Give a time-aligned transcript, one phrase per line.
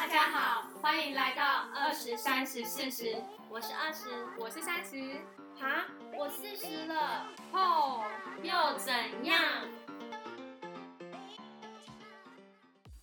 [0.00, 4.08] 大家好，欢迎来到二十三十四十，我是二十，
[4.38, 5.20] 我是三十，
[5.60, 5.84] 哈，
[6.18, 8.02] 我四十了，哦，
[8.42, 8.94] 又怎
[9.26, 9.38] 样？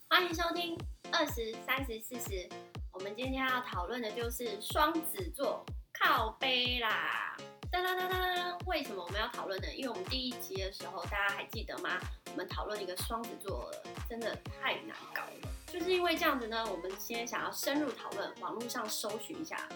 [0.09, 0.75] 欢迎收听
[1.11, 2.49] 二十三十四十，
[2.91, 7.37] 我们今天要讨论的就是双子座靠背啦。
[7.71, 9.67] 哒哒哒哒，为什么我们要讨论呢？
[9.75, 11.99] 因为我们第一集的时候，大家还记得吗？
[12.31, 13.71] 我们讨论一个双子座
[14.09, 19.67] 真的太难搞了，就是因为这样子呢，我们今天想要深入讨论，网络上搜寻一下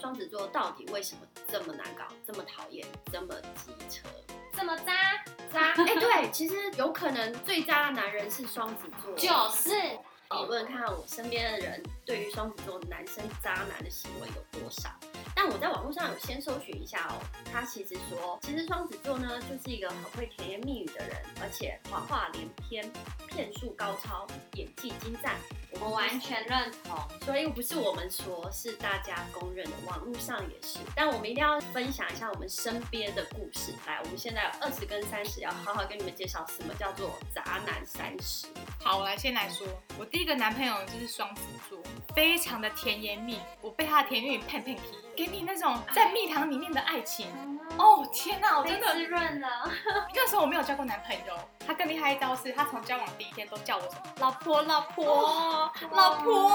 [0.00, 4.08] 双子座到底为什么这么难搞，这么讨厌，这么机车，
[4.52, 5.72] 这么渣渣？
[5.82, 9.72] 哎、对，其实有可能最渣的男人是双子座，就是
[10.28, 14.88] 讨论看看我身边的人对于双子座男生渣男的行为有多少。
[15.42, 17.16] 但我在网络上有先搜寻一下哦，
[17.50, 22.92] 他其实说，其实双子座呢就是一个很会甜言蜜语的人，而且谎话连篇，
[23.26, 25.34] 骗术高超，演技精湛。
[25.72, 26.98] 我们完全认同。
[27.24, 30.78] 所以不是我们说，是大家公认的，网络上也是。
[30.94, 33.72] 但我们一定要分享一下我们身边的故事。
[33.86, 38.46] 来，我们现在有二十跟三十，要好好跟你们介绍什么叫做渣男三十。
[38.84, 39.66] 好，我来先来说，
[39.98, 41.78] 我第一个男朋友就是双子座，
[42.14, 44.82] 非常的甜言蜜语，我被他的甜言蜜语骗骗皮，
[45.30, 47.28] 给你那种在蜜糖里面的爱情。
[47.78, 48.06] 哦。
[48.12, 49.70] 天哪，我真的被滋润了，
[50.12, 55.72] 那时候我没有交过男朋友，他更厉害一招是，他从交往第一天都叫我什么老婆老婆。
[55.92, 56.50] 老婆，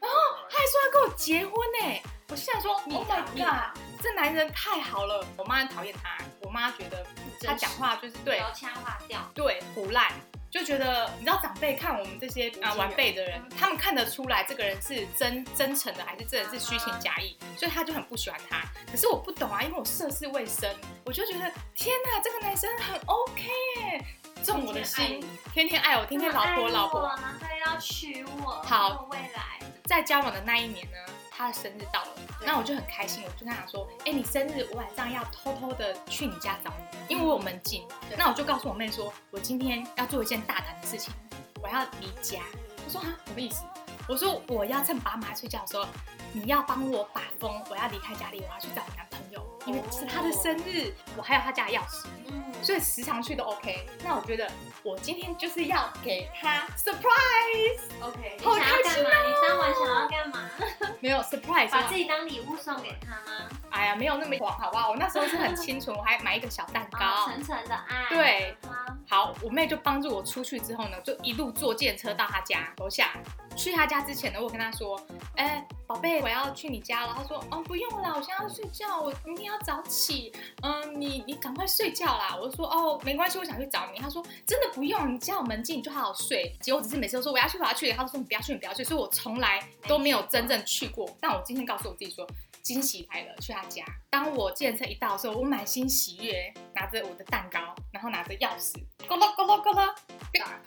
[0.00, 0.16] 然后
[0.50, 2.02] 他还说要跟我结婚呢。
[2.30, 5.24] 我心想说蜜，Oh 糖 my god，这男人太好了。
[5.36, 7.06] 我妈很讨厌他，我妈觉得
[7.46, 8.38] 他讲话就是对。
[8.38, 9.20] 油腔滑调。
[9.32, 10.12] 对胡烂，
[10.50, 18.62] 就觉得你知道长辈看我们这些啊晚辈的人，他们看得出来这个人是真真诚的，还是真的是虚情假意，所以他就很不喜欢他。
[18.90, 23.42] 可是我不懂啊，因为我涉世未深，我就觉得天哪，这个男生很 OK
[23.76, 24.04] 耶，
[24.42, 27.02] 中我的心，天天爱我，天天老婆老婆。
[27.02, 29.58] 然后要娶我，好未来。
[29.84, 30.98] 在交往的那一年呢，
[31.38, 32.08] 他的生日到了，
[32.44, 37.86] 那我就很开心，我就跟他讲说，哎、你生日我晚上要偷偷的去你家找你，因为我有门禁。
[38.16, 41.14] 那我就告诉我妹说，我今天要做一件大胆的事情，
[41.62, 42.40] 我要离家。
[42.84, 43.62] 她说啊，什么意思？
[44.08, 45.86] 我说我要趁爸妈睡觉的时候，
[46.32, 52.06] 你要帮我把风，我要离开家里，我要去找我男朋友，因为是他的生日，我还有他家的钥匙。
[52.26, 53.86] 嗯，所以时常去都 OK。
[54.02, 54.50] 那我觉得
[54.82, 59.28] 我今天就是要给他 surprise，OK，好你想要开心干嘛？
[59.28, 60.50] 你当晚想要干嘛？
[61.00, 63.48] 没有 surprise，把自己当礼物送给他吗？
[63.70, 64.88] 哎呀，没有那么狂，好不好？
[64.88, 67.26] 我那时候是很清纯，我还买一个小蛋啊，糕。
[67.26, 68.06] 层层的爱。
[68.08, 73.10] 对啊，好，我妹就帮助我出去之后呢，就一路坐电车到她家楼下。
[73.58, 74.98] 去他家之前呢，我跟他说，
[75.34, 77.12] 哎、宝贝，我要去你家了。
[77.14, 80.32] 他说，哦，不用啦，我现在要睡觉，我明天要早起。
[80.62, 82.36] 嗯，你你赶快睡觉啦。
[82.40, 83.98] 我就说，哦，没关系，我想去找你。
[83.98, 86.56] 他说，真的不用，你家有门禁，你就好好睡。
[86.60, 87.92] 结果只是每次都说我要去，我要去。
[87.92, 88.84] 他就说你不要去，你不要去。
[88.84, 91.10] 所以我从来都没有真正去过。
[91.20, 92.24] 但我今天告诉我自己说，
[92.62, 93.84] 惊喜来了，去他家。
[94.08, 98.74] 当我计程车一到的时候，我满心喜悦，拿着我的蛋糕，然后拿着钥匙，
[99.08, 99.92] 咕噜咕噜咕噜，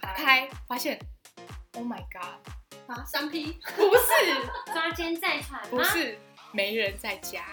[0.01, 0.99] 打开开，发现
[1.73, 2.53] ，Oh my god，
[2.91, 5.67] 啊，三 P， 不是，抓奸在床吗？
[5.69, 6.19] 不是，
[6.51, 7.43] 没人在家，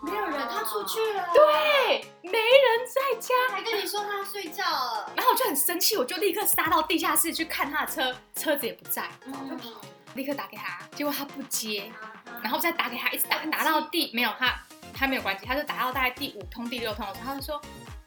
[0.00, 3.34] 没有人，他出去了，对，没人在家。
[3.52, 9.80] 还跟你说他要睡觉了，然后我就很生气，我就立刻杀到地下室去看他的车，车子也不在，我就跑。
[10.14, 12.10] 立刻打给他，结果他不接，啊
[12.42, 14.52] 然后再打给他，一直打打到第没有他
[14.92, 17.62] 他没有关机，他就打到大概第五通第六通的时候，他就说：“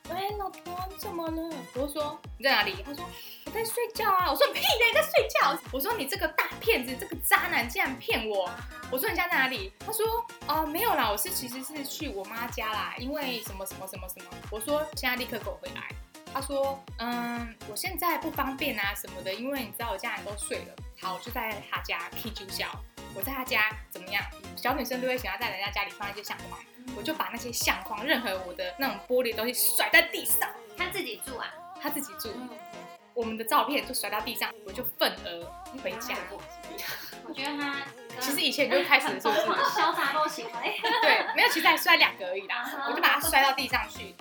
[0.10, 3.04] 喂，老婆，你怎么了？”我说：“你在哪里？”他说
[3.46, 8.50] ：“我在睡觉啊。”我说：“屁的，你在睡觉！”我说：“你这个大骗子，这个渣男竟然骗我！”
[8.92, 10.06] 我说：“你家在哪里？”他说
[10.48, 15.90] ：“哦、没有啦，我是其实是去我妈家啦，因为什么什么什么什么。”我说：“现在立刻给我回来。”
[16.34, 20.76] 他说：“嗯，我现在不方便啊什么的，因为你知道我家人都睡了。
[21.00, 22.68] 好，我就在他家 K 九小，
[23.14, 24.24] 我在他家怎么样？
[24.58, 26.60] 小女生都会喜欢在人家家里放一些相框，
[26.96, 30.50] 我就把那些相框，任何我的那种玻璃东西甩在地上。
[30.78, 31.54] 他自己住啊。
[31.82, 32.30] 他自己住，
[33.14, 36.16] 我们的照片就甩到地上，我就愤而回家。
[37.28, 37.76] 我觉得他
[38.22, 39.40] 其实以前就开始是不是？
[39.42, 40.80] 潇洒都行为。
[41.04, 44.16] 对，没有，其实还摔两个而已啦，我就把它摔到地上去。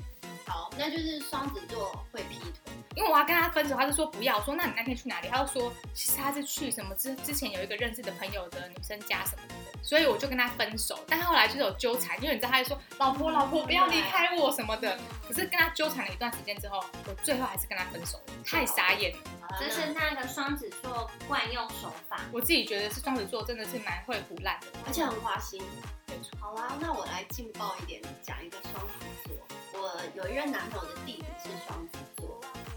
[0.45, 2.53] 好，那就是双子座会劈腿，
[2.95, 4.39] 因为我要跟他分手，他就说不要。
[4.39, 5.29] 我说那你那天去哪里？
[5.29, 10.99] 他就说其实他是去什么之之前有一个认识的朋友的女生家什么的，所以我就跟他分手。
[11.09, 14.99] 但后来就是有纠缠，因为你知道他就说老婆老婆不要离开我什么的。
[15.27, 19.19] 可是跟他纠缠了一段时间之后，我最后还是跟他分手了，太傻眼了。
[19.59, 22.21] 这是那个双子座惯用手法。
[22.33, 25.63] 我自己觉得是双子座真的是蛮会胡烂的，而且很花心。
[26.39, 28.93] 好啊，那我来劲爆一点，讲一个双子
[29.25, 29.33] 座。
[29.75, 32.12] 我有一任男朋友的弟弟是双子座，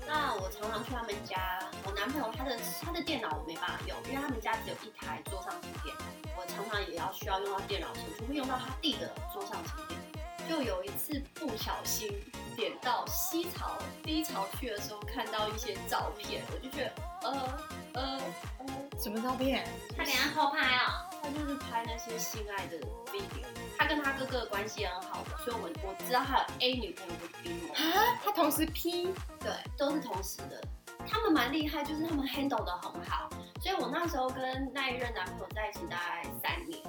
[0.07, 5.95] 那我常常去他们家，我男朋友他的他的电脑我没办法用，因为他们家只有一台桌上型电，
[6.37, 10.04] 我常常也要需要用到电脑前，就会用到他弟的桌上型电。
[10.49, 12.11] 就有一次不小心
[12.55, 13.71] 点到西潮
[14.03, 17.59] 低潮去的时候，看到一些照片，我就觉得呃
[17.93, 18.21] 呃
[18.59, 19.67] 呃，什么照片？
[19.97, 21.01] 他等下偷拍哦。
[21.25, 22.77] 他就是拍那些性爱的
[23.07, 23.43] video，
[23.79, 30.61] 他跟他哥哥的关系很好的，所以我我知道他有 A 女朋友跟 B 女朋友，啊，他同时 P，对，都是同时的。
[31.07, 33.27] 他们蛮厉害，就是他们 handle 的很好，
[33.65, 36.79] 所以我那时候跟那一任男朋友在一起大概三年，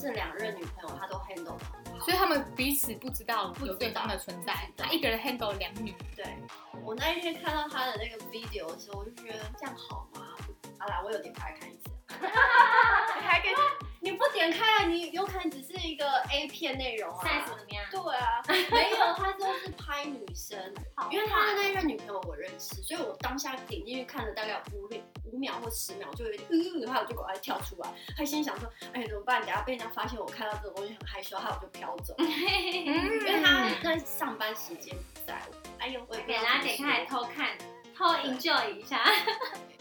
[0.00, 2.04] 这两任女朋友他都 handle 的很好。
[2.04, 5.94] 所以他们彼此不知道有对方的存在，他一个人 handle 两女。
[6.16, 6.26] 对
[6.82, 10.34] 我那一天看到他的那个 video 的时候，我就觉得这样好吗？
[10.76, 11.84] 好啦，我有点开来看一次。
[12.18, 12.26] 你
[13.24, 13.50] 还给
[14.04, 14.84] 你不点开啊？
[14.86, 17.24] 你有可能只是一个 A 片内容啊。
[17.26, 17.82] size 怎么样？
[17.90, 20.58] 对啊，没有，他就是拍女生，
[21.10, 25.00] 因为他的那一任女朋友我认识，所以我当下点进去看了大概五秒
[25.32, 29.40] 五秒或十秒，就有点嗯，然后我就赶快跳出来，他心想说，哎怎么办？
[29.40, 35.40] 等下被人家发现我看到这种东西很害羞，害我就飘走， 嗯因为他在上班时间不在。
[35.78, 37.56] 哎呦，我给知道大家点开来偷看，
[37.96, 39.00] 偷 enjoy 一下。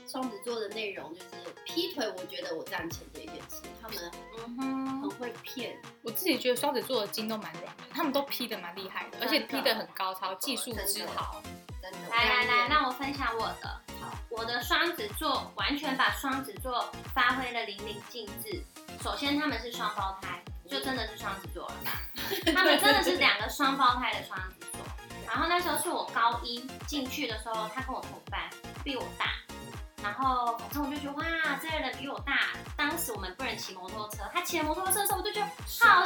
[0.06, 1.28] 双子座的内容就是
[1.66, 3.98] 劈腿，我觉得我赞成这一件事，他们
[4.38, 11.42] 嗯哼很，会骗，我自己觉得双子座的筋都蛮软的，他们都劈的蛮厉害的，而且劈的很高超，技术之好。
[11.82, 11.98] 真的。
[12.12, 13.82] 来来来，让我分享我的。
[14.00, 18.62] 好，我的双子座完全把双子座发挥的淋漓尽致。
[19.02, 22.02] 首先他们是双胞胎，就真的是双子座了吧？
[22.54, 24.73] 他们真的是两个双胞胎的双子座。
[25.26, 28.42] 然后那时候是我高一进去的时候，他跟我同班，
[28.84, 29.26] 比我大。
[30.04, 31.24] 然后反正我就觉得哇，
[31.62, 32.50] 这个人比我大。
[32.76, 35.48] 当时我们不能骑摩托车，他骑摩托车的时候，我就觉得
[35.80, 36.03] 好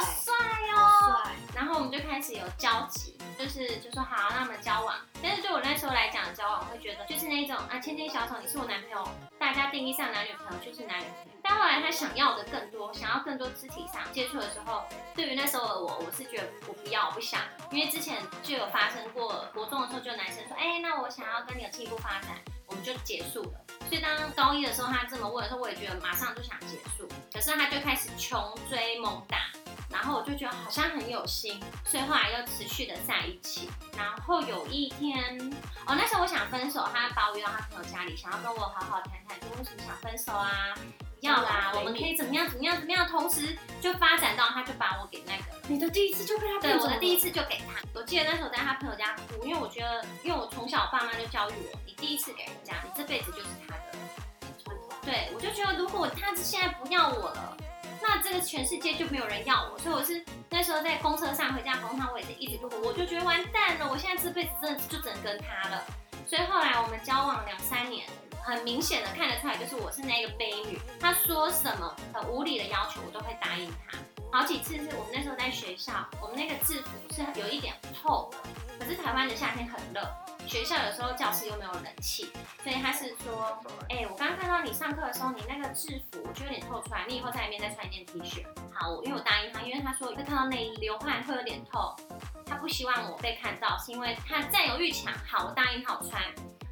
[2.28, 4.94] 始有交集，就是就说好，那我们交往。
[5.22, 9.08] 但是对我那时候来讲，交往会觉得就是那种啊，牵牵小手，你是我男朋友，
[9.38, 11.38] 大家定义上男女朋友就是男女朋友。
[11.42, 14.84] 但后来他想要的更多，想要更多肢体上接触的时候，
[15.14, 17.40] 对于那时候的我，我是觉得我不要，我不想，
[17.70, 22.36] 因为之前就有发生过，国中的时候就有男生说，哎、那我想要跟你有进一步发展，
[22.66, 23.64] 我们就结束了。
[23.88, 27.08] 所以当高一的时候，他这么问的时候，我也觉得马上就想结束。
[27.32, 29.38] 可是他就开始穷追猛打，
[29.90, 33.68] 然后我就觉得好像很有心，所以后来又持续的在一起。
[33.96, 35.38] 然后有一天，
[35.86, 40.74] 哦，那时候我想分手，他把我约到他朋友家里，想要跟我好好谈谈，就为什么想分手啊？
[41.20, 45.42] 要啦，我们可以怎么样怎么样怎么样，同时就发展到他就把我给那个。
[45.66, 47.82] 你的第一次就被他对，我的第一次就给他。
[48.08, 54.72] 记得那时候在他朋友家哭，因为我觉得，因为我从小爸妈就教育我，你第一次给人家，你这辈子就是他的。
[55.02, 57.54] 对，我就觉得如果他现在不要我了，
[58.00, 59.78] 那这个全世界就没有人要我。
[59.78, 65.84] 所以我是那时候在公车上回家公车，我也是一直路过，我就觉得完蛋了，我现在这辈子真的就只能跟他了。
[66.26, 68.06] 所以后来我们交往两三年，
[68.42, 73.98] 很明显的看得出来，就是我是那个悲女，他说什么很无理的要求，我都会答应他。
[74.30, 78.38] 好几次是我们那时候在学校，我们那个制服是有一点透的，
[78.78, 80.06] 可是台湾的夏天很热，
[80.46, 82.30] 学校有时候教室又没有冷气，
[82.62, 83.58] 所以他是说，
[83.88, 88.44] 哎、我刚刚看到你上课的时候，你那个制服我觉得有点透出来，你以后在里面再穿一件 T 恤。
[88.72, 91.96] 好，我因为我答应他，因为他说会看到内衣流汗会有点透，
[92.46, 95.12] 他不希望我被看到，是因为他占有欲强。
[95.26, 96.22] 好，我答应他我穿。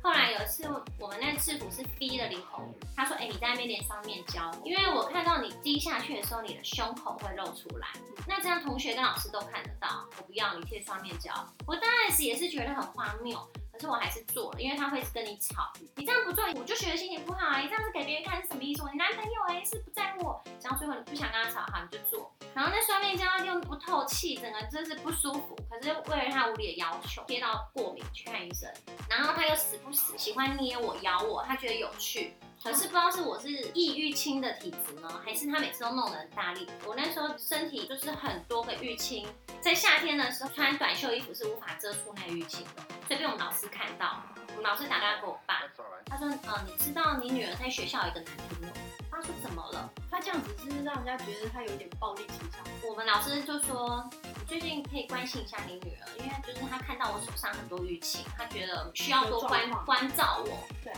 [0.07, 0.63] 后来有一次，
[1.01, 2.63] 我们那个制服是逼的领口，
[2.95, 7.89] 他说：“哎、你在那边连双面胶，因为我看到你低下去的时候，你的胸口会露出来，
[8.25, 10.07] 那这样同学跟老师都看得到。
[10.17, 11.33] 我不要你贴双面胶，
[11.67, 13.37] 我当然是也是觉得很荒谬，
[13.77, 17.61] 可是我还是做了，因为他会跟你吵，你这样不做，我就觉得心情不好啊。
[17.61, 18.83] 你这样子给别人看是什么意思？
[18.91, 25.55] 你男朋友哎、是不在乎我，然后最后你不想跟他吵，好你就做，然后那双面胶又不透气，整个真是不舒服。
[25.69, 28.73] 可是为了他无理的要求，贴到过敏去看医生，
[29.11, 32.35] 然后他又死不死喜欢捏我、咬我，他觉得有趣。
[32.63, 36.69] 可是不知道是我是易淤青的体质呢，还是他每次都弄得很大力。
[36.85, 39.27] 我那时候身体就是很多个淤青，
[39.61, 44.23] 在夏天的时候穿短袖衣服是无法遮住那个淤青的，所以被我们老师看到。
[44.57, 45.63] 我们老师打电话给我爸，
[46.07, 48.75] 他说：“呃，你知道你女儿在学校有一个男朋友？”
[49.13, 52.65] 他说：“怎么了？”他这样子是让人家觉得他有点暴力倾向。
[52.89, 60.59] 我们老师就说，你最近可以关心一下你女儿，因为就是她看到我手上很多淤青，她觉得需要多关关照我。
[60.83, 60.91] 对。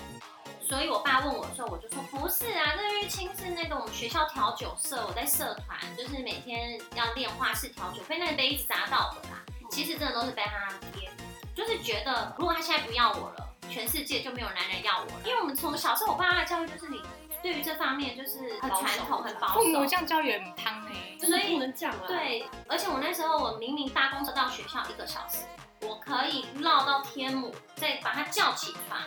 [0.69, 9.43] 所以我爸问我的时候，我就说不是啊，这玉清是那个我们学校调酒社，我在社团就是每天要练花式调酒，被那个杯子砸到的啦。
[9.71, 11.11] 其实真的都是被他贴，
[11.55, 15.21] 就是觉得如果他现在不要我了，全世界就没有男人要我了。
[15.25, 17.01] 因为我们从小时候我爸妈的教育就是你
[17.43, 19.97] 对于这方面就是很传统、很保父母守这。
[19.97, 25.39] 样教育很汤哎，所以不能这样啊！，对，而且我那时候我明明搭公车到学校一个小时，
[25.81, 29.01] 我可以绕到天母，再把他叫起床，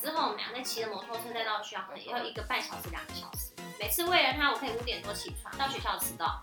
[0.00, 3.52] 之后我们俩在骑着摩托车再到学校，可能也要一个半小时、两个小时。
[3.78, 6.42] 每次为了他，我可以五点多起床到学校迟到。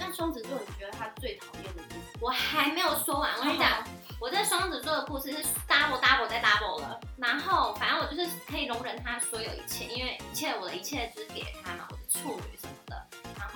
[0.00, 1.82] 那双子座，你觉得他最讨厌的？
[2.20, 3.82] 我还没有说完，我跟你讲，
[4.20, 7.00] 我这双子座的故事是 double double 再 double 了。
[7.16, 12.58] 然后反正我就是可以容忍他所有一切，因为一切我的一切就是给他嘛，我的处女。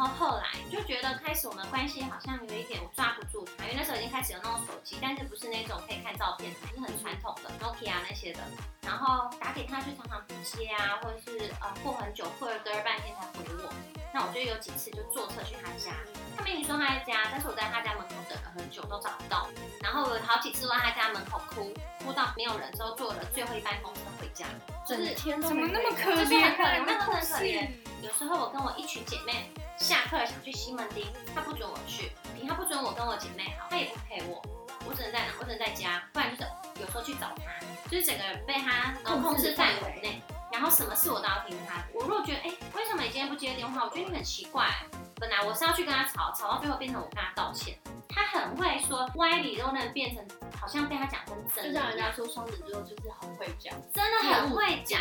[0.02, 8.40] 后后来就觉得开始我们关系好像有一点我抓不住他，因为那时候已经开始有那种手机，但是不是那种可以看照片的，是很传统的 Nokia 那些的。
[8.82, 13.73] 然后打给他就常常不接啊，或者是呃过很久，过了嘚儿半天才回我。
[14.14, 15.97] 那我就有几次就坐车去他家，
[16.37, 19.49] 他明明说他在家，但是我在他家门口等了很久都找不到。
[19.80, 21.73] 然后我有好几次都在他家门口哭，
[22.04, 24.44] 哭到没有人之后坐了最后一班公车回家。
[24.87, 26.42] 就是天都怎么那么可就是怜？
[26.42, 27.71] 很可怜，那那个很可怜。
[28.02, 29.50] 有时候我跟我一群姐妹
[29.83, 32.12] 下课想去西门町，他不准我去，
[32.47, 34.41] 他不准我跟我姐妹好，他也不陪我，
[34.87, 35.27] 我只能在哪？
[35.41, 36.49] 我只能在家，不然就是
[36.81, 40.23] 有时候去找他，就是整个人被他呃控制范围内，
[40.53, 41.85] 然后什么事我都要听他的。
[41.95, 43.85] 我如果觉得哎、为什么你今天不接电话？
[43.85, 44.69] 我觉得你很奇怪。
[45.17, 47.77] 本来我是要去跟他吵，吵到最后变成我跟他道歉。
[48.09, 50.25] 他很会说歪理都能变成
[50.61, 55.01] 好像被他讲成真的就像人家说双子座就是很会讲，真的很会讲。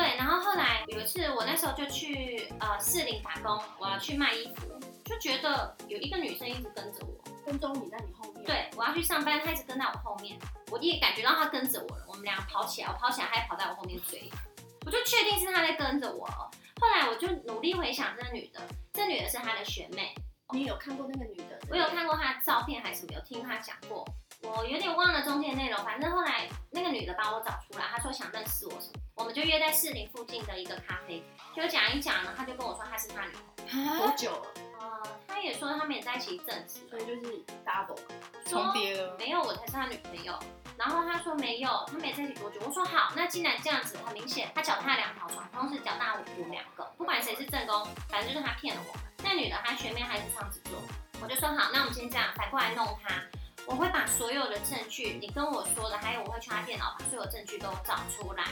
[0.00, 7.20] 对，然后后来有一次，我那时候就去呃士林打工，我要去卖衣服，就觉得有一个女生一直跟着我。
[7.44, 10.38] 跟踪你在你后面。，对，我要去上班，她一直跟在我后面，
[10.70, 12.04] 我也感觉到她跟着我了。
[12.08, 14.30] 我们俩跑起来，我跑起来，她也跑在我后面追，
[14.86, 16.26] 我就确定是她在跟着我。
[16.26, 18.60] 后来我就努力回想这个女的，
[18.92, 20.14] 这女的是她的学妹，
[20.52, 21.60] 你有看过那个女的？
[21.70, 24.06] 我有看过她的照片还是什么，有听她讲过。
[24.42, 31.22] 我有点忘了中间的内容，反正后来那个女的把我找出来，她说想认识我什么，我们就约在士林附近的一个咖啡，
[31.54, 33.32] 就讲一讲呢，他就跟我说他是他女
[33.68, 34.46] 朋友，多久了？
[34.80, 37.98] 呃，他也说他们也在一起一阵子，所以就是 double。
[38.48, 39.14] 说重叠了。
[39.18, 40.38] 没有，我才是他女朋友。
[40.78, 42.58] 然后他说没有，他们也在一起多久？
[42.64, 49.02] 我说好，那既然这样子，很明显他脚踏两条船，同时脚踏我们两个，不管谁是正宫，反正就是他骗了我们。
[49.22, 50.72] 那女的她学妹还是双子座，
[51.20, 53.14] 我就说好，那我们先这样，反过来弄他。
[53.66, 58.44] 我会把所有的证据，你跟我说的，还有我会去他电脑把所有证据都找出来，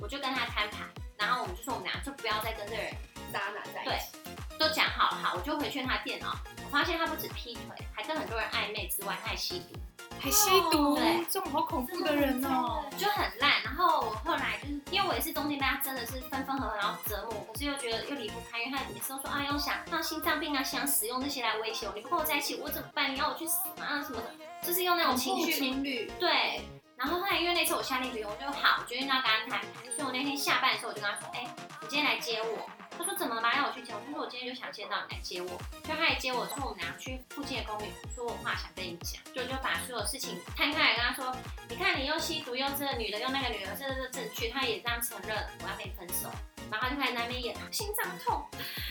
[0.00, 0.84] 我就跟他摊牌，
[1.18, 2.94] 然后我们就说我们俩就不要再跟这人
[3.32, 4.18] 渣男在一对起。
[4.58, 9.78] 都讲好了，好，我就回去他电脑，我发现他不止劈腿，还跟很多人暧昧之外，他还吸毒。
[10.22, 12.84] 还吸毒，对这种好恐怖的人哦。
[12.98, 13.62] 就很烂。
[13.64, 23.14] 然后我后来就是因为我也是中间大家真的是分分合合，然后折磨，可是又觉得又离不开，因为他每次都说啊要想让心脏病啊，想使用这些来威胁我，你不跟我在一起，我怎么办？
[23.14, 23.86] 你要我去死吗？
[23.86, 25.52] 啊什么的，就是用那种情绪。
[25.54, 26.60] 情侣，对。
[27.00, 29.62] 然后后来因为那次我下定决心，我就好，我决定要跟他谈。
[29.96, 31.46] 所以我那天下班的时候，我就跟他说，哎、
[31.80, 32.68] 你今天来接我。
[32.98, 33.56] 他说怎么了嘛？
[33.56, 34.00] 要我去接我？
[34.04, 35.48] 他说我今天就想见到你来接我。
[35.48, 41.34] 就他来接我之后，我们俩去附近的公园，说我话想跟你讲，就就把所有事情摊开来跟他说，
[41.70, 46.28] 你看你又吸毒又这个女的又那个女的，这这证据，他也这样承认我要跟你分手。
[46.70, 48.46] 然后他就开始在那边演，心脏痛，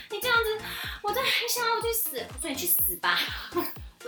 [0.09, 0.65] 你这样子，
[1.03, 2.17] 我真的很想要我去死。
[2.17, 3.19] 我说你去死吧，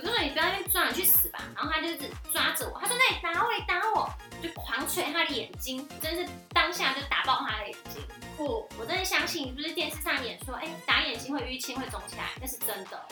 [0.01, 1.39] 我就说你不要在那边抓，你去死吧。
[1.55, 1.97] 然后他就是
[2.33, 4.09] 抓着我，他说那你打我，你打我，
[4.41, 8.01] 就狂捶他的眼睛，真是当下就打爆他的眼睛。
[8.35, 13.07] 不，我真的相信，就是电视上演说，哎、打眼睛会淤青会肿起来，那是真的。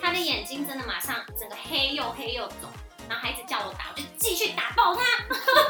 [0.00, 2.70] 他的眼睛真的马上整个黑又黑又肿，
[3.08, 5.02] 然后还一直叫我打，我就继续打爆他。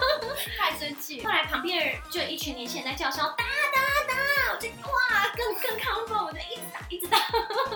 [0.59, 7.19] 太生气后来旁边的人就有一群年轻人在叫嚣打打打，我就哇更更亢奋，我就一直打一直打。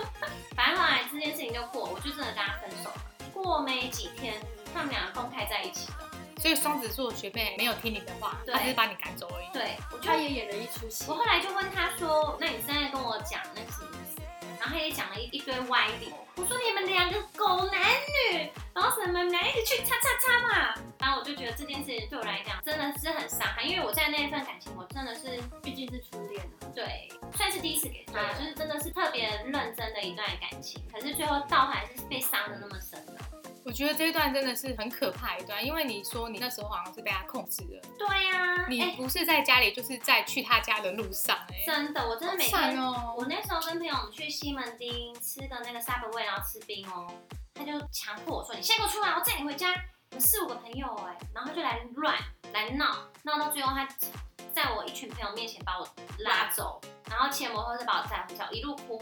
[0.55, 3.01] 反正后来这件事情就过，我就真的跟他分手了。
[3.33, 4.33] 过没几天，
[4.73, 5.97] 他们两个公开在一起了。
[6.41, 9.47] 所以双子座学妹没有听你的话，只是把你赶走而已。
[9.53, 11.15] 对，他也演了一出戏我。
[11.15, 14.04] 后来就问他说：“那你现在跟我讲那是什么意思？”
[14.65, 16.11] 然后他也讲了一一堆歪理。
[16.37, 17.79] 我说：“你们两个狗男
[18.31, 27.07] 女，然后什么你们俩一起去叉叉叉嘛。”然后我就觉得这件事情对我来讲真的是很伤害，因为我在那一份感情，我真的是毕竟是初恋啊对
[27.37, 30.83] 算是第一次给他，对就是真的是特别认真的一段感情。
[30.91, 33.13] 可是最后到还是被伤的那么深的。
[33.65, 43.15] 我觉得这一段真的是很可怕一段，因为你说你那时候好像是被他控制了，对呀、你哎、不是在家里，就是在去他家的路上、哎，真的，我真的每天哦。
[43.17, 47.11] 我那时候跟朋友去西门町吃的那个 Subway，然后吃冰哦，
[47.55, 49.73] 他就强迫我说：“你现在给我出来，我载你回家。”
[50.11, 52.15] 我们四五个朋友哎，然后他就来乱
[52.53, 53.87] 来闹，闹到最后他
[54.53, 55.87] 在我一群朋友面前把我
[56.19, 56.79] 拉走，
[57.09, 59.01] 然后骑摩托车把我载回家，一路哭。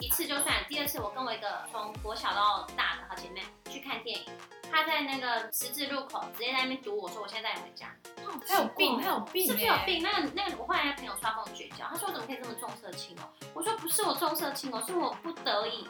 [0.00, 4.26] 一次就算，第二次我跟我一个从国小到大的好姐妹去看电影，
[4.70, 7.94] 她在那个十字路口直接在那边堵我说：“我现在带你回家。”
[8.46, 10.02] 他有病，他有病、是不是哎有病？
[10.02, 13.28] 那个那个，我后来朋友说他跟我绝交，他说我怎么可以这么重色轻哦？
[13.54, 15.86] 我说不是我重色轻哦，是我不得已。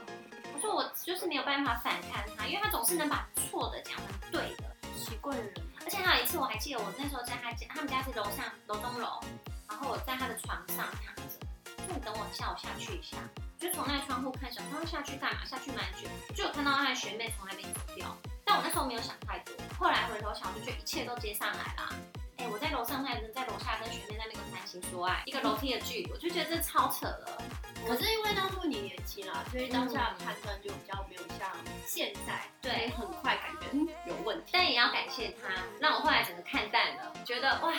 [0.54, 4.64] 我说我就是没有办法反抗他，因为他总是能把错的讲成对的。
[4.96, 9.20] 奇怪的人，而且还有一次我还记得，我那时候在他家，他们家是楼上楼中楼，
[9.68, 11.38] 然后我在他的床上躺着，
[11.84, 13.16] 说你等我一下，我下去一下，
[13.64, 15.40] 就从那个窗户看小窗下去干嘛？
[15.46, 21.88] 下去蛮久，就有看到他的学妹从那边走掉，但我那时候没有想太多，后来回头想，就觉得一切都接上来啦。
[22.36, 27.42] 哎、我在楼上，他也在楼下跟学妹在那边谈情说爱，一个楼梯的距离，我就觉得这超扯了。
[27.88, 31.48] 可是因为当初你年轻啊，所以当下的判断就比较没有像
[31.86, 34.50] 现在，对很快感觉嗯有问题。
[34.52, 37.72] 但也要感谢他，让我后来整个看淡了，觉得哇，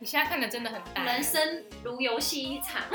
[0.00, 1.02] 你现在看的真的很淡。
[1.06, 2.82] 人生如游戏一场。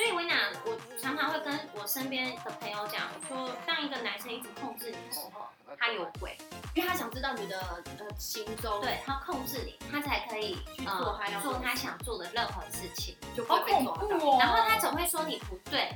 [0.00, 5.46] 所以我跟你讲，我常常会跟我身边的朋友讲，我说，当一个男生一直控制你的时候，
[5.78, 6.38] 他有鬼，
[6.74, 7.60] 因为他想知道你的
[7.98, 13.14] 呃行踪，对他控制你，他才可以去做他要做他想做的任何事情。
[13.36, 14.18] 就好恐会被抓到。
[14.18, 14.38] 怖哦！
[14.40, 15.90] 然后他总会说你不对，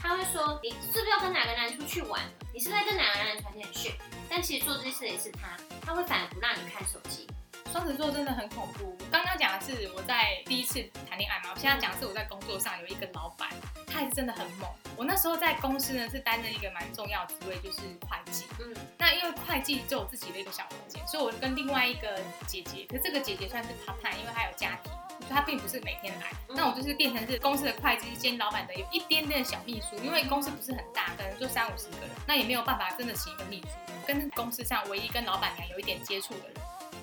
[0.00, 2.22] 他会说你是不是要跟哪个男人出去玩？
[2.54, 3.92] 你是不是在跟哪个男人传简讯？
[4.30, 7.26] 但其实做这些事也是他，他会反而不让你看手机。
[7.72, 8.96] 双子座真的很恐怖。
[9.10, 13.48] 刚刚讲的是我在第一次谈恋爱嘛，我现在讲的是我在工作上有一个老板，
[13.86, 14.68] 他也是真的很猛。
[14.96, 18.44] 我那时候在公司呢是担任一个蛮重要的职位，就是会计。
[18.60, 24.92] 嗯，那因为会计就有自己的一个小空间，所以我跟另外一个姐姐，可是这个姐姐算是 part time，因为她有家庭，
[25.28, 26.30] 她并不是每天来。
[26.48, 33.68] 嗯那我就是变成是公司的会计兼老板的有一点点的小秘书，因为公司不是很大，可能就三五十个人，那也没有办法真的请一个秘书，
[34.06, 36.56] 跟公司上唯一跟老板娘有一点接触的人。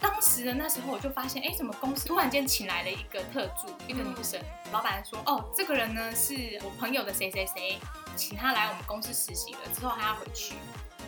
[0.05, 4.39] 当时的那时候我就发现，哎，怎么公司突然间请来了一个特助，一个女生。
[4.71, 7.79] 老板说，哦，这个人呢是我朋友的谁谁谁，
[8.15, 10.53] 请他来我们公司实习了，之后他要回去。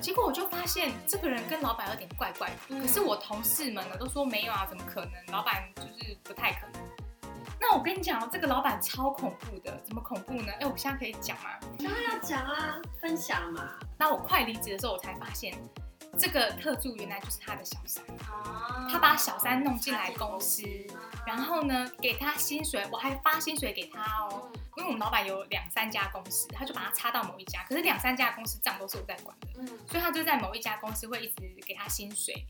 [0.02, 5.14] 结果我就发现这个人跟老板有点怪怪的，嗯可是我同事们呢都说没有啊，怎么可能？
[5.32, 6.82] 老板就是不太可能。
[7.62, 10.52] 那我跟你讲哦，这个老板超恐怖的，怎么恐怖呢？
[10.60, 11.52] 哎，我现在可以讲吗？
[11.84, 13.78] 当然要讲啊，分享嘛。
[13.96, 15.56] 那我快离职的时候，我才发现
[16.20, 20.64] 这个特助原来就是他的小三，哦他把小三弄进来公司，
[21.26, 24.50] 然后呢给他薪水，我还发薪水给他哦。
[24.76, 29.48] 因为我们老板有两三家公司，他就把他插到某一家，可是两三家公司账都是我在管的。
[29.58, 32.46] 嗯，所以他就在某一家公司会一直给他薪水，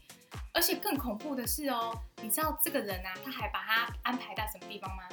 [0.53, 5.03] 而且更恐怖的是哦，你知道这个人啊，他还把他安排在什么地方吗？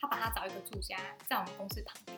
[0.00, 2.16] 他把他找一个住家在我们公司旁边，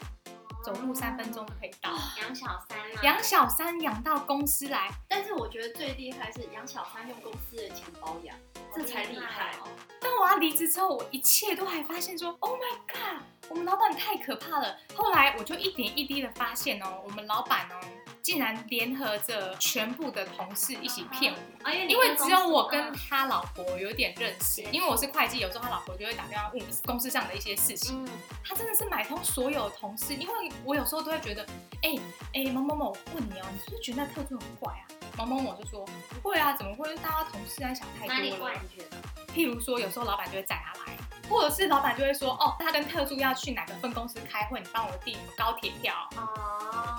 [0.62, 1.90] 走路三分钟就可以到。
[2.20, 8.36] 养小三啦，养小三养到公司来，但是我觉得最厉害是养小三用公司的钱包养，
[8.74, 9.68] 这才厉害哦。
[10.00, 14.76] 当我要离职之后，我一切都还发现说，Oh my god，我们老板太可怕了。
[14.94, 17.80] 后来我就一点一滴的发现哦，我们老板哦，
[18.22, 21.38] 竟然联合着全部的同事一起骗我。
[21.64, 28.04] 啊，因为只有我跟嗯他老婆有点认识，因为我是会计，有时候他老婆就会打电话问我公司上的一些事情。
[28.04, 28.08] 嗯，
[28.44, 31.46] 他真的是买通所有同事，因为我有时候都会觉得，
[31.82, 31.96] 哎、
[32.34, 34.84] 哎、某某某，我问你哦，你是不是觉得那特助很怪啊？
[35.18, 35.84] 某某某就说
[36.22, 36.94] 不会啊，怎么会？
[36.96, 38.54] 大家同事在想太多了。
[38.62, 38.96] 你觉得？
[39.34, 40.96] 譬如说，有时候老板就会载他来，
[41.28, 45.94] 或者是老板就会说，哦，他跟特助要去哪个分公司开会，你帮我订高铁票。
[46.16, 46.89] 哦，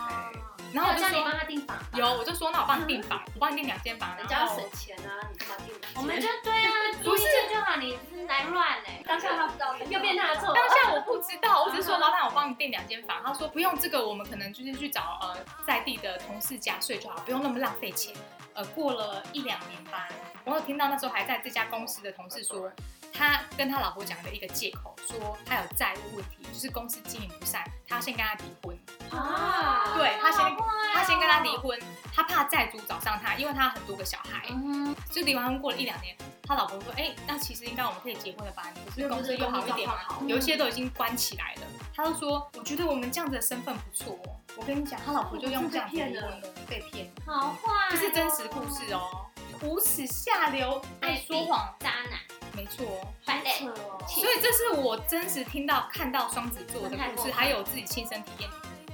[0.74, 5.74] 然后我就叫你说帮他订房，有，我就说那我帮你订房， 我帮你订两间房，人家要省钱啊，你干嘛订？
[5.96, 6.72] 我们就对啊，
[7.04, 13.22] 不是就好，你来乱哎，当下他不知道，又变他的错，当下我不知道，我只是说老板，我帮你订两间房。
[13.24, 18.14] 他说不用这个，我们可能就是去找呃在地的同事加税就好，不用那么浪费钱。
[18.54, 20.10] 呃，过了一两年吧，
[20.44, 22.70] 我有听到那时候还在这家公司的同事说，
[23.14, 28.78] 他跟他老婆讲的一个借口，说他有债务问题，就是公司经营不善，他要先跟他离婚。
[29.17, 30.58] 啊对他先
[30.93, 31.80] 他先跟他离婚，
[32.13, 34.47] 他怕债主找上他，因为他很多个小孩。
[34.50, 38.63] 嗯，就离完婚过了一两年，他老婆说：“哎、那其实应该我们可以结婚了吧？
[38.74, 39.95] 你不是公司又好一点吗？
[40.28, 41.62] 有一些都已经关起来了。”
[41.95, 49.28] 他就说：“我觉得我们这样子的身份不错哦。”我跟你讲，他老婆就用这样子离婚了，被骗，好坏，这是真实故事，哦。
[49.63, 52.19] 无耻下流，爱说谎，渣男，
[52.56, 52.86] 没错。
[53.24, 58.50] 败类，哦所以这是我真实听到、看到双子座的故事，还有自己亲身体验。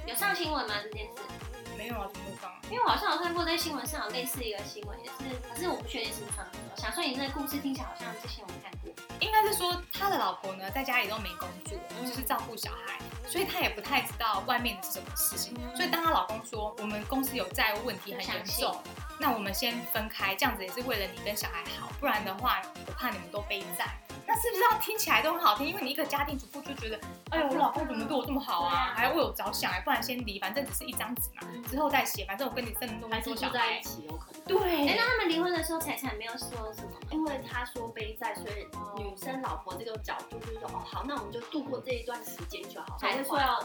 [0.08, 0.74] 有上新闻吗？
[0.82, 1.20] 这件事？
[1.76, 2.50] 没有啊，怎么会放？
[2.70, 6.82] 因为我好像有看过在新闻上有类似一个新闻，也是，可是我不确定是不是双子座。
[6.82, 8.90] 想说你这个故事听起来好像之前我看过，
[9.20, 15.54] 应该是说他的老婆呢，在家里都没工作，嗯就是照顾小孩，所以他也不太知道外面的是什么事情。
[15.60, 18.82] 嗯所以当她老公说我们公司有债务问题很严重，
[19.20, 23.98] 那我们先分开，这样子也是为了你跟小孩好，不然的话我怕你们都背债。
[24.38, 25.66] 那是不是要听起来都很好听？
[25.66, 33.82] 因为你一个家庭主妇就觉得，哎呀，我老公怎么对我这么好啊，还要为我着想哎，不然先离，反正只是一张纸嘛，之后再写，反正我跟你生那么还是多小在一。
[33.82, 34.42] 起有可能。
[34.44, 36.98] 对哎，对，那他们离婚的时候财产没有说什么吗？
[37.10, 38.68] 因为他说背债，所以
[39.02, 43.58] 女生老婆这个角度就是说，哦好，那我们就度过这一段时间就好，还是说要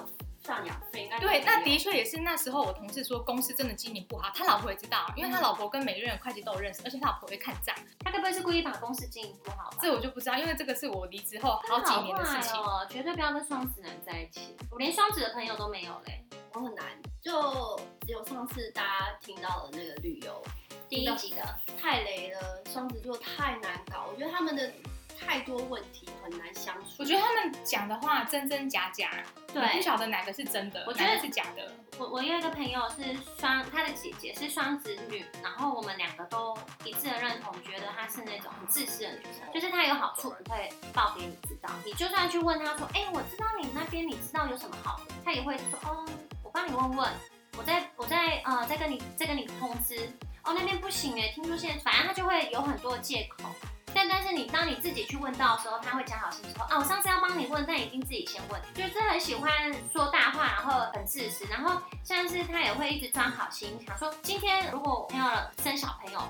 [0.44, 9.78] 赡养费对，那的确也是那时候我同事说公司真的经营不好，他老婆也知道，因为他老婆跟每个人会计都有认识，而且他老婆会看账，他该不会是故意把公司经营不好吧？
[9.82, 12.60] 这我就不知道，因为这个是我离职后好几年的事情。
[12.60, 14.56] 哦，绝对不要跟双子男在一起。
[14.70, 16.26] 我连双子的朋友都没有嘞。
[16.54, 16.86] 我很难，
[17.20, 20.44] 就只有上次大家听到的那个旅游
[20.88, 21.42] 第一集的，
[21.82, 24.72] 太雷了，双子座太难搞，我觉得他们的
[25.20, 26.96] 太多问题很难相处。
[27.00, 29.10] 我觉得他们讲的话真真假假，
[29.54, 31.72] 对不晓得哪个是真的，我觉得是假的。
[32.00, 46.06] 我我有一个朋友是双，她的姐姐是双子女，然后我们两个都一致的认同，觉得她是那种很自私的女生，就是她有好处不会报给你知道，你就算去问她说，哎、我知道你那边你知道有什么好的，她也会说，哦，
[46.44, 47.12] 我帮你问问，
[47.56, 50.12] 我再我再呃再跟你再跟你通知，
[50.44, 53.50] 哦那边不行哎，听说现在反正她就会有很多借口。
[53.94, 66.22] 但但是你当你自己去问到的时候，他会讲好心说，啊，我上次要帮你问，但已经自己先问，就是很喜欢说大话，然后很自私，然后像是他也会一直装好心，想说今天如果我要生小朋友，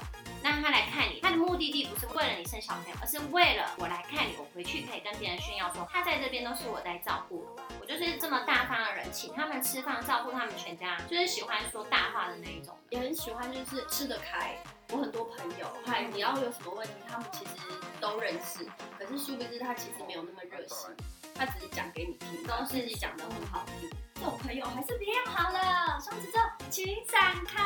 [0.42, 7.46] 那他来看你，他的目的地不是为了你生小朋友，而是为了我来看你，我回去可以跟别人炫耀说，他在这边都是我在照顾，
[7.80, 12.78] 我就是这么大方的人，请他们吃饭，照顾他们全家，就是喜欢说大话的那一种。
[12.90, 14.56] 也很喜欢，就是吃得开。
[14.90, 17.52] 我很多朋友，嗨，你要有什么问题，他们其实
[18.00, 18.66] 都认识，
[18.98, 20.90] 可是殊不知他其实没有那么热心，
[21.34, 23.90] 他只是讲给你听，都是自己讲的很好听。
[24.16, 27.62] 这种朋友还是不要好了，双子座请闪开。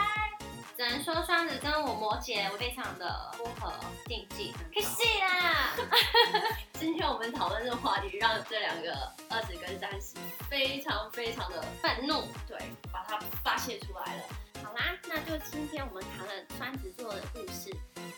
[0.77, 3.73] 只能说双子跟我摩羯我非常的不合
[4.05, 5.73] 禁忌，可惜啦。
[6.73, 10.15] 今天我们讨论这个话题，让这两个二十跟三十
[10.47, 12.57] 非常非常的愤怒，对，
[12.93, 14.23] 把它发泄出来了。
[14.67, 17.73] 好啦，那就今天我们谈了双子座的故事。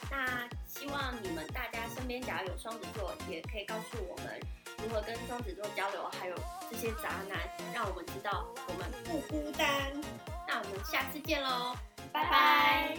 [0.10, 4.40] 那希望你们大家身边假如有双子座，也可以告诉我们
[4.82, 6.36] 如何跟双子座交流，还有
[6.72, 7.38] 这些渣男，
[7.72, 9.70] 让我们知道我们不孤单。
[10.48, 11.76] 那我们下次见喽，
[12.12, 12.98] 拜拜